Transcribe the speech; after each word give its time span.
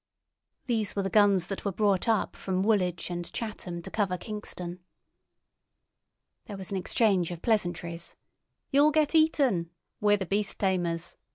These 0.65 0.95
were 0.95 1.03
the 1.03 1.11
guns 1.11 1.45
that 1.45 1.63
were 1.63 1.71
brought 1.71 2.07
up 2.09 2.35
from 2.35 2.63
Woolwich 2.63 3.11
and 3.11 3.31
Chatham 3.31 3.83
to 3.83 3.91
cover 3.91 4.17
Kingston. 4.17 4.79
There 6.45 6.57
was 6.57 6.71
an 6.71 6.77
exchange 6.77 7.29
of 7.29 7.43
pleasantries: 7.43 8.15
"You'll 8.71 8.89
get 8.89 9.13
eaten!" 9.13 9.69
"We're 9.99 10.17
the 10.17 10.25
beast 10.25 10.57
tamers!" 10.57 11.17